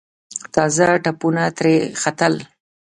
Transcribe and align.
تازه 0.53 0.87
تپونه 1.03 1.43
ترې 1.57 1.75
ختل. 2.01 2.33